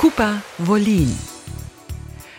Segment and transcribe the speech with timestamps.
[0.00, 1.12] Kupa Wolin.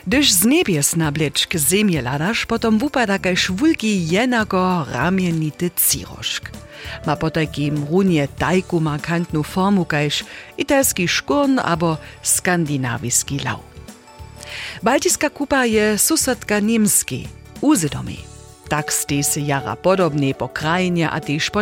[0.08, 6.50] Gdyż z niebies na blecz k ziemi ladasz, potom wupada kaž wulki jenako ramienity ciroszk.
[7.06, 10.26] Ma po takim runie tajku markantnu formu kaž
[10.58, 13.62] italski szkurn abo skandinawiski lau.
[14.82, 17.30] Baltiska kupa je susedka niemski,
[17.62, 18.18] uzydomi.
[18.74, 21.62] Tak ste se jara podobne po krajinie a tež po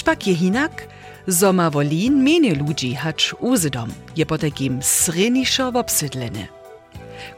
[0.00, 0.95] pak je hinak,
[1.28, 6.46] Zoma Wolin mene ludzi hacz uzydom, je po takim sreniszo obsydlene.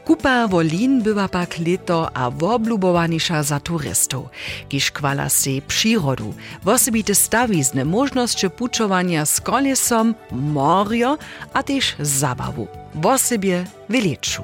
[0.05, 4.29] Kupa Wolin była pak leto a woblubowanisza za turystów,
[4.69, 6.33] kiż kwala se przyrodu,
[6.63, 11.17] wosebite stawizne możności puczowania z kolesom, morio,
[11.53, 14.43] a też zabawu, wosebie wyleczu.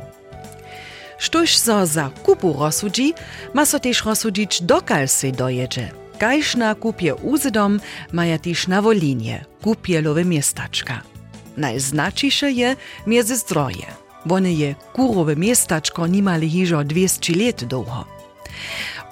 [1.17, 3.13] Sztuż za kupu rozsudzi,
[3.53, 7.79] ma so też rozsudzić dokal se dojedzie– Kaž na kupie uzydom
[8.11, 11.01] maja tiž na Wolinie, kupielowe miestaczka.
[11.57, 12.75] Najznačiše je
[13.07, 13.87] między zdroje.
[14.29, 18.05] One je kurowe miestaczko nimali hižo 200 let długo.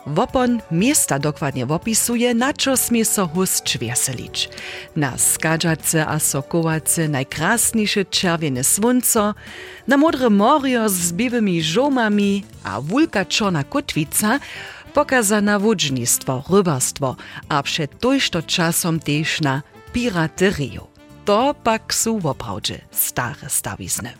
[0.08, 4.50] Wopon miesta dokładnie opisuje, na co smie hust weselić.
[4.96, 9.36] Na skadżace a sokowace najkrasniejsze czerwiene słońco,
[9.88, 14.40] na modre morio z biwymi żomami, a wulka czona kotwica,
[14.94, 17.16] pokazana wódźnictwo, rybarstwo,
[17.50, 19.62] a przed tojšto czasom też na
[19.94, 20.88] pirateriu.
[21.26, 24.14] To pak są woprawdzie stare stawizny.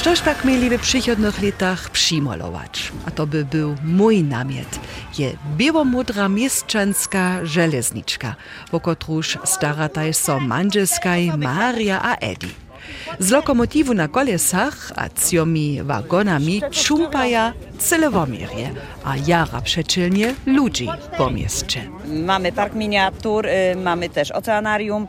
[0.00, 2.92] Štož pak mieli w przychodnych latach przymolować?
[3.06, 4.80] A to by był mój namiet.
[5.18, 8.34] Je białomudra mieszczanska żelezniczka,
[8.72, 12.69] wo kotruż starataj so manżeskaj Maria a Edi.
[13.18, 18.70] Z lokomotivu na kolesach a ciomi wagonami čumpaja cele womierje,
[19.04, 20.88] a jara przeczylnie ludzi
[21.18, 21.82] po mieście.
[22.26, 25.06] Mamy park miniatur, y, mamy też oceanarium,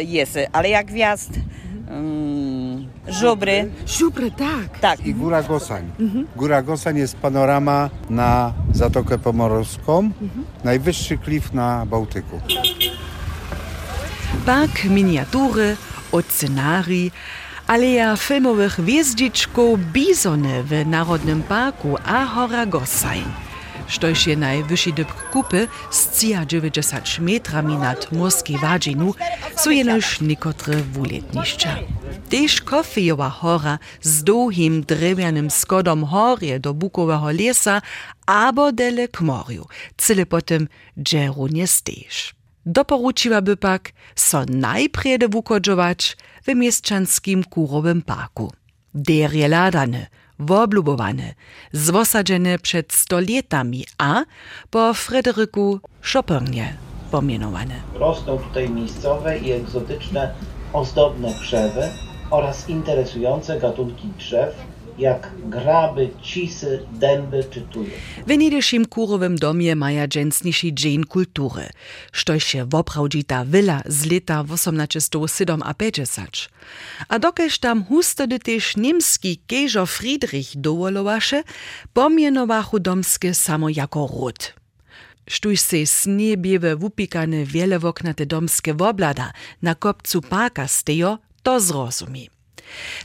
[0.00, 1.30] y, jest Aleja Gwiazd,
[1.88, 3.70] mm, żubry.
[3.86, 4.78] Żubry, tak.
[4.80, 5.06] Tak.
[5.06, 5.90] I Góra Gosań.
[6.36, 10.10] Góra Gosań jest panorama na Zatokę Pomorską,
[10.64, 12.40] najwyższy klif na Bałtyku.
[14.46, 15.76] Park miniatury,
[16.12, 17.12] ocenarii,
[17.66, 23.24] aleja filmowych wjeździczków Bizony w Narodnym Parku a Hora Gossajn.
[23.86, 26.00] Štož je najvyšší dyb kupy z
[26.46, 29.14] 90 metrami nad Morskiej Wadzinu,
[29.56, 31.78] są jenoż niekotre wuletniszcza.
[32.28, 37.82] Tež Kofejowa hora z długim drewnianym skodom horie do Bukowego lesa,
[38.26, 40.68] abo dele k morju, cyle potem
[40.98, 42.35] dżerunie stež.
[42.66, 48.52] Doporučiła by pak so najprjede wukodžować w mieszczanskim kurowym parku.
[48.94, 50.06] Der je ladany,
[50.38, 51.34] woblubowany,
[51.72, 54.24] zwosadzony przed stolietami, a
[54.70, 55.80] po Fryderyku
[56.12, 56.76] Chopinnie
[57.10, 57.74] pomienowany.
[57.94, 60.34] Rosną tutaj miejscowe i egzotyczne
[60.72, 61.82] ozdobne krzewy
[62.30, 64.54] oraz interesujące gatunki drzew,
[64.98, 67.62] jak graby, cisy, dęby czy.
[68.26, 71.68] W niedešim kurowym domie maja dżęsniejszy dzień kultury,
[72.12, 76.48] što się woprawdzita villa z leta 1807 a 50.
[77.08, 81.42] A dokež tam hustody też niemski kejżo Friedrich dowolowaše,
[81.92, 84.54] pomienowachu domskie samo jako ród.
[85.28, 92.35] Štuž se snebiewe wupikane wielewoknate domskie woblada na kopcu parka stejo, to zrozumi.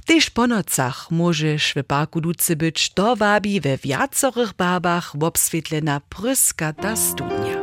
[0.06, 6.96] Tež po nocach możesz w parku duce być, to wabi we wiacorych babach obswietlena pryskata
[6.96, 7.61] studnia.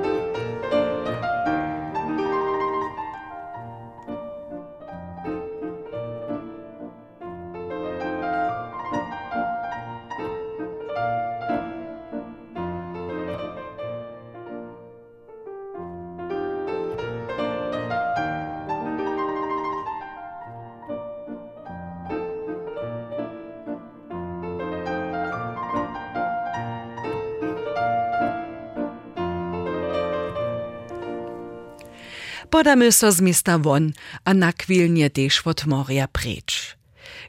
[32.51, 33.93] Podamy so z miasta won,
[34.25, 36.77] a nakwilnie też od morja precz.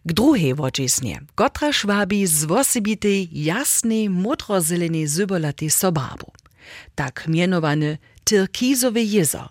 [0.06, 6.32] K druhej wodzisnie, kotra szwabi z wosebitej, jasnej, modrozelenej zybolatej sobabu.
[6.96, 9.50] Tak mianowane Tyrkizowe jezo,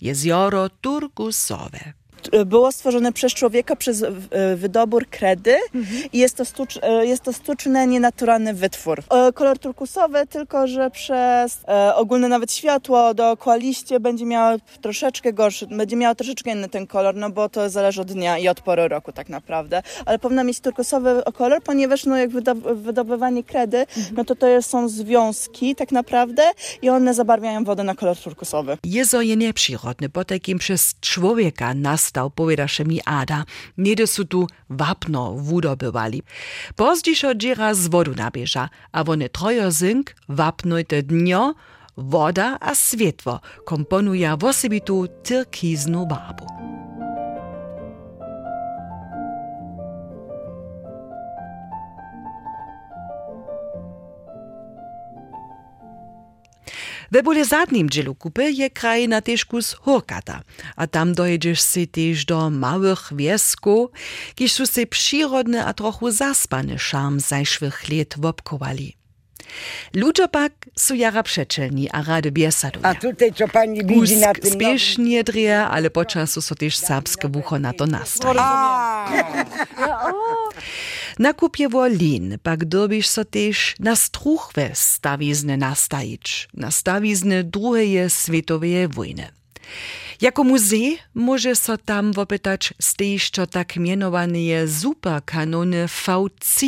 [0.00, 1.99] jezioro Turkusowe.
[2.32, 4.10] E, było stworzone przez człowieka przez e,
[4.56, 5.56] wydobór kredy
[6.12, 9.02] i jest to, stucz, e, jest to sztuczny, nienaturalny wytwór.
[9.34, 11.58] Kolor turkusowy, tylko że przez
[11.94, 17.14] ogólne nawet światło dookoła liście będzie miało troszeczkę gorszy, będzie miało troszeczkę inny ten kolor,
[17.14, 19.82] no bo to zależy od dnia i od pory roku tak naprawdę.
[20.06, 23.86] Ale powinna mieć turkusowy kolor, ponieważ no jak wydob- wydobywanie kredy,
[24.16, 26.42] no to to są związki tak naprawdę
[26.82, 28.78] i one zabarwiają wodę na kolor turkusowy.
[28.84, 29.36] Jezo je
[30.12, 33.44] po takim przez człowieka nastał, powiedziaše mi Ada.
[33.76, 36.22] Niede su tu wapno wudobywali.
[36.76, 41.54] Pozdiszo dziera z wodu nabieża, a one trojo zynk, wapnujte dnio,
[41.96, 46.79] woda a światło komponuja w osobitu tyrkiznu barbu.
[57.10, 60.42] We bole zadnim dźelu kupy je krajina tež kus Hurkata,
[60.76, 63.90] a tam dojedziesz si tež do małych wiesków,
[64.34, 69.00] kiż su se przyrodny a trochu zaspany szarm zajszwych lat wopkowali.
[69.94, 72.84] Ludzie pak su jara przeczelni a rady biesadują.
[72.86, 77.28] A tutaj co pani widzi na tym spiesznie dreje, ale po czasu so też serbskie
[77.28, 78.34] wucho na to nastaje.
[81.20, 88.88] Na kupie wolin pak dobiš so też na struchwe stawizny nastajić, na stawizny drugiej światowej
[88.88, 89.28] wojny.
[90.20, 96.60] Jako muzej może so tam wopytać stejszczo tak mianowane superkanony VC.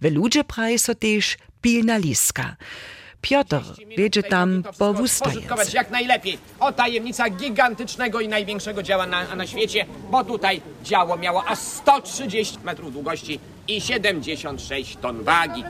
[0.00, 2.56] We ludzie praje so też pilna liska.
[3.20, 3.62] Piotr
[3.96, 5.34] wiedzie tam powustajec.
[5.34, 6.38] Pożytkować jak najlepiej.
[6.60, 12.58] O tajemnica gigantycznego i największego dzieła na, na świecie, bo tutaj działo miało aż 130
[12.64, 15.64] metrów długości i 76 ton wagi.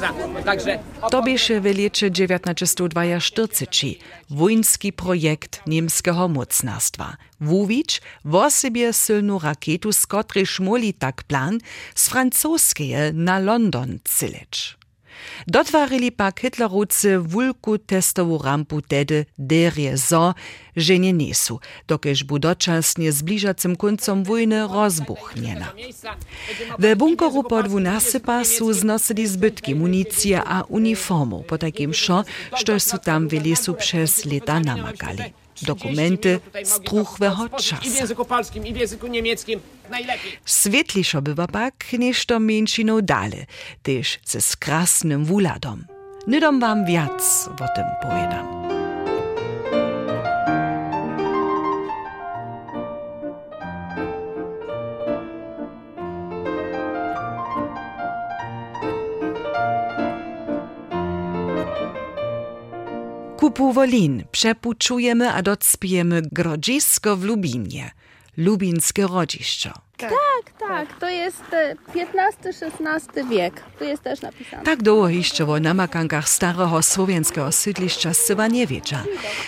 [0.00, 0.78] Za- Także
[1.10, 3.86] To bieše w lecie 1942
[4.30, 7.16] wojnski projekt niemskiego mocnarstwa.
[7.40, 10.46] Wówicz w sobie silną rakietu, z której
[10.94, 11.58] tak plan,
[11.94, 14.77] z francuskie na London cyleć.
[15.46, 20.34] Dotwarili pak Hitlerowcy wulku testową rampu tedy derje zo,
[20.76, 25.72] że nie niesu, dokeż bu doczasnie zbliżacym końcom wojny rozbuchniena.
[26.78, 32.24] W bunkeru pod nasypa su znosili zbytki, municje a uniformu, po takim szo,
[32.56, 35.22] što su tam w lesu przez lata namakali.
[35.62, 37.94] Dokumenty z truchwego I w czasu.
[37.94, 39.60] języku polskim, i w języku niemieckim.
[39.90, 40.32] Najlepiej.
[40.46, 43.46] Świetliszo bywa pak niż to mniejsziną dale,
[43.82, 45.84] też ze skrasnym wuladom.
[46.26, 48.77] Nydom wam wiac o tym powiadam.
[63.58, 67.90] Kupu Wolin przepuczujemy a docpijemy grodzisko w Lubinie.
[68.36, 69.72] Lubinskie rodziszczo.
[69.96, 70.12] Tak,
[71.00, 73.62] to jest e, XV-XVI wiek.
[73.78, 74.62] Tu jest też napisane.
[74.62, 79.04] Tak długo jeszcze o namakankach starego słowiańskiego sydliszcza syba nie wiedzia.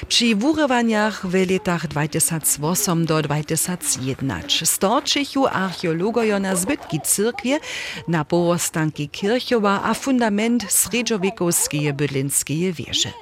[0.08, 7.60] Przy wurywaniach w latach 2008 do 2011 storczychu archeologojo na zbytki cyrkwie,
[8.08, 13.12] na połostanki kirchowa a fundament sredniowiekowskiej bydlinskiej wieży.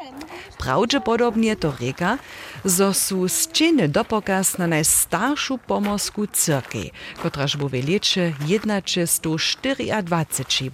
[0.58, 2.18] Prawdopodobnie to reka,
[2.64, 6.90] zo su ścieny dopokaz na najstarszą pomorską cyrkię,
[7.22, 9.84] kotraż był w lecie 1924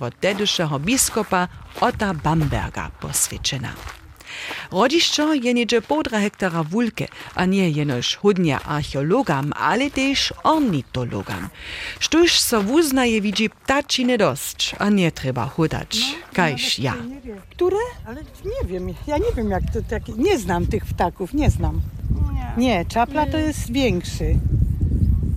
[0.00, 1.48] od tedyszego biskupa
[1.80, 3.74] Otta Bamberga poswieczena.
[4.72, 11.48] Rodiščo je niedzie półtora hektara wulke, a nie jenoż hudnia archeologam, ale też ornitologam.
[12.00, 15.98] Sztuż so wuznaje widzi ptačiny dość, a nie trzeba hudać,
[16.32, 16.94] kajż ja.
[17.50, 17.76] Które?
[18.06, 21.80] Ale nie wiem, ja nie wiem jak to tak, nie znam tych ptaków, nie znam.
[22.56, 24.38] Nie, czapla to jest większy.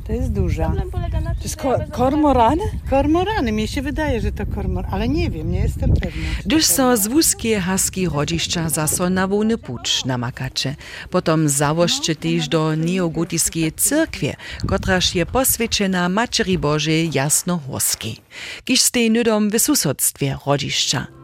[0.08, 0.66] To jest duża.
[0.66, 2.64] Problem polega na tym, To jest ko- bez kormorany?
[2.90, 6.24] Kormorany, mnie się wydaje, że to kormor, ale nie wiem, nie jestem pewna.
[6.46, 6.98] Gdyż kormoran.
[6.98, 10.76] z wózkie haski rodzišća zaso na wolny pucz namakacze.
[11.10, 14.36] Potom zawoszczy też do neogotiskiej cyrkwie,
[14.68, 18.18] kotraż je poswieczena Materi Bożej Jasnohorskiej.
[18.66, 21.17] Kiż stej nydom w susodstwie rodzišća.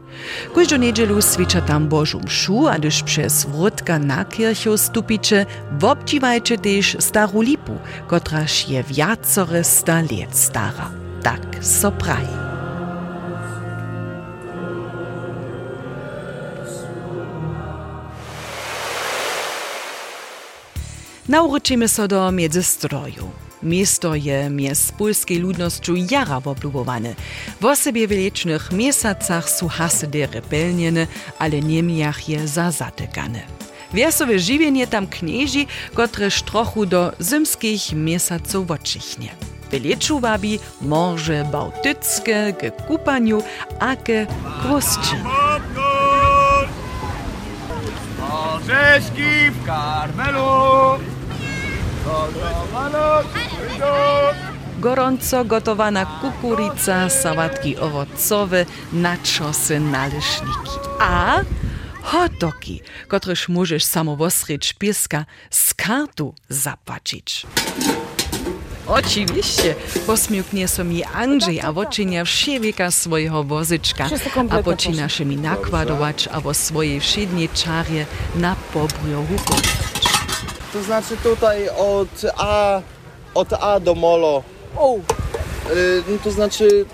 [0.54, 1.18] Każdą niedzielu
[1.66, 5.46] tam Bożą mšu, a gdyż przez wrótka na kirchu stupicie,
[5.78, 10.50] wobdziwajcie też starą lipu, kotraż je wiacore sta let.
[11.22, 12.44] Tak so praji.
[21.28, 23.43] Nauczymy so do międzystroju.
[23.64, 27.14] Miasto je mjez polskiej ludnością jara woblubowane.
[27.60, 31.06] W osobie w licznych miesacach su hasy rebelniene,
[31.38, 33.40] ale niemijach je zazatykane.
[33.94, 39.28] Wiesowe żywienie tam knieži, kotrež trochu do zimskich miesaców odczychnie.
[39.70, 43.42] Wyleczu wabi morze bałtyckie k kupaniu,
[43.80, 44.26] a k.
[48.30, 50.98] Orzeszki w karmelu!
[54.78, 60.70] Gorąco gotowana kukurica, sałatki owocowe, naczosy, naleśniki.
[61.00, 61.40] A
[62.02, 67.46] hotdogi, kotreż możesz samo wosryć pieska z kartu zapłacić.
[68.86, 69.74] Oczywiście,
[70.06, 74.08] posmiuknie so mi Andrzej, a woczynia wsiewieka swojego wozyczka,
[74.50, 79.36] a počinaše mi nakładować, a wo swojej wszedniej czarje na pobriohu
[80.72, 82.80] To znaczy tutaj od A,
[83.34, 84.42] od A do Molo.
[84.76, 84.98] O.
[86.08, 86.86] no to znaczy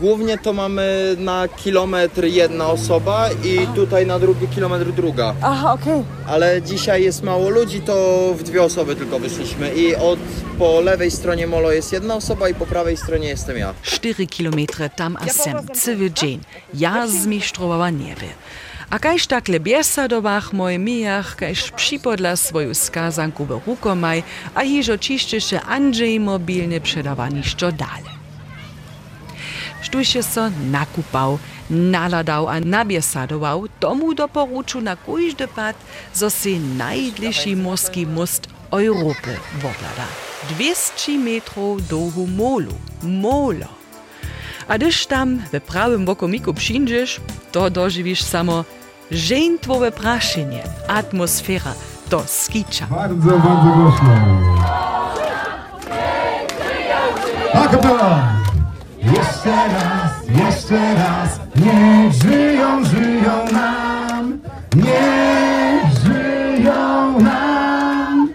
[0.00, 5.34] głównie to mamy na kilometr jedna osoba i tutaj na drugi kilometr druga.
[5.42, 6.02] Aha, okej.
[6.26, 7.94] Ale dzisiaj jest mało ludzi, to
[8.34, 10.18] w dwie osoby tylko wyszliśmy i od
[10.58, 13.74] po lewej stronie Molo jest jedna osoba i po prawej stronie jestem ja.
[13.82, 16.40] 4 kilometre tam a sem, cywy dzień.
[16.74, 18.28] Ja zmistrowała niebie.
[18.92, 24.22] A kajż takle biesadowach moj mijach, kajż připodla swoju skazanku w rukomaj,
[24.54, 28.12] a již očišćeše Andrzej mobilny przedawanišćo dale.
[29.82, 31.38] Štuše so nakupał,
[31.70, 35.76] naladał a nabiesadował, tomu doporuču na kujždy pad,
[36.14, 39.32] zo si najdliši morski most Europy
[39.62, 40.06] woglada.
[40.48, 43.68] 200 metrów długu molu, molo.
[44.68, 47.20] A gdyż tam w prawym wokomiku przyjdziesz,
[47.52, 48.64] to dożywisz samo
[49.12, 51.72] żeńtwowe praszenie, atmosfera,
[52.08, 52.86] to skicza.
[52.86, 54.16] Bardzo, bardzo głośno.
[57.54, 58.32] Akapela!
[58.98, 64.38] Jeszcze raz, jeszcze raz, niech żyją, żyją nam,
[64.76, 68.28] niech żyją nam.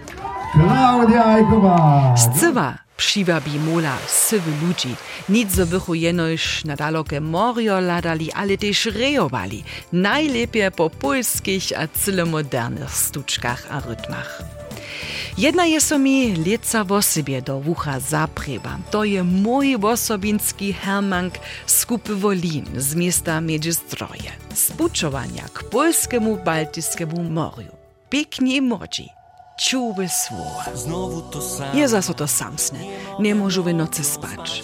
[0.54, 2.16] Klaudia Ejkowa.
[2.18, 4.96] Scywa přiwabi mola sywy ludzi.
[5.30, 5.94] Nic zo bychu
[6.66, 9.64] na daloke morio ladali, ale też rejowali.
[9.94, 14.58] Najlepiej po polskich a cyle modernych stuczkach a rytmach.
[15.38, 18.80] Jedna je so mi leca w sobie do ucha zapreba.
[18.92, 21.34] To je mój osobinski hermank
[21.66, 24.32] z kupy Wolin z miasta Miedzistroje.
[24.54, 24.72] Z
[25.54, 27.72] k polskiemu Baltyskiemu morju.
[28.10, 29.10] Pięknie modzi.
[29.58, 30.66] Czuły słowa.
[31.74, 32.80] Je zaso to samsne.
[33.20, 34.64] Nie możu w nocy spać.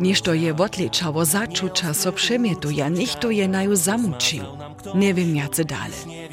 [0.00, 4.44] Niż to je odleczało zaczucia so przemietuja, niech to je naju zamuczył.
[4.94, 6.28] Nie wiem jacy dalej.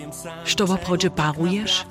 [0.46, 1.86] Što woprawdzie parujesz?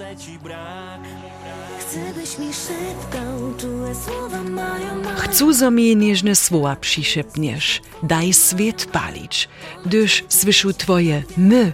[5.16, 9.48] Chcу zo mi nieżne słowa przyszepniesz, daj świat palić,
[9.86, 11.72] gdyż słyszu twoje my.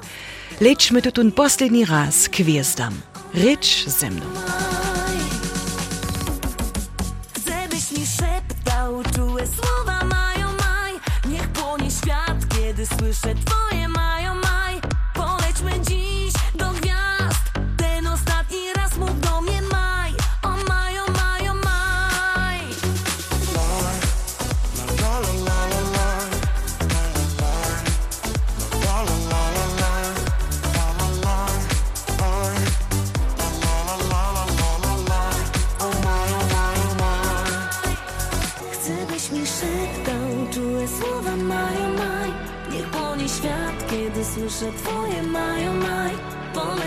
[0.60, 3.15] Lećmy to tun posledni raz k gwiazdam.
[3.36, 4.26] Rycz ze mną.
[7.34, 10.92] Chcę, byś mi szeptał czułe słowa mają maj
[11.28, 13.75] Niech płonie świat, kiedy słyszę twoje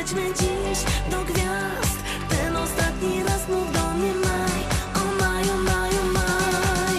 [0.10, 0.80] Polećmy dziś
[1.12, 1.98] do gwiazd.
[2.30, 4.60] Ten ostatni raz mów do mnie maj.
[4.96, 6.98] O maju, maju, maj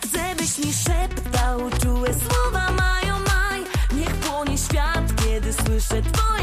[0.00, 3.64] Chcę, byś mi szeptał czułe słowa mają maj.
[3.94, 6.35] Niech płonie świat, kiedy słyszę twoje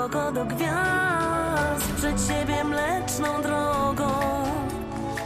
[0.00, 4.10] wysoko do gwiazd, przed siebie mleczną drogą.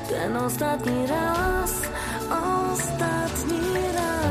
[0.08, 1.82] Ten ostatni raz,
[2.30, 3.60] ostatni
[3.94, 4.24] raz.